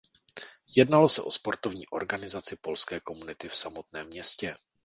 Jednalo 0.77 1.09
se 1.09 1.21
o 1.21 1.31
sportovní 1.31 1.87
organizaci 1.87 2.55
polské 2.55 2.99
komunity 2.99 3.49
v 3.49 3.57
samotném 3.57 4.07
městě. 4.07 4.55